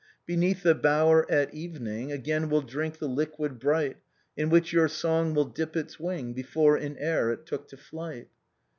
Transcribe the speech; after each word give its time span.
Beneath 0.25 0.63
the 0.63 0.73
bower, 0.73 1.29
at 1.29 1.53
evening, 1.53 2.09
Afjain 2.09 2.49
we'll 2.49 2.63
drink 2.63 2.97
the 2.97 3.07
liquid 3.07 3.59
bright 3.59 3.97
In 4.35 4.49
which 4.49 4.73
your 4.73 4.87
song 4.87 5.35
will 5.35 5.45
dip 5.45 5.75
its 5.75 5.99
wing 5.99 6.33
Before 6.33 6.75
in 6.75 6.97
air 6.97 7.31
it 7.31 7.45
took 7.45 7.67
to 7.67 7.77
flight." 7.77 8.27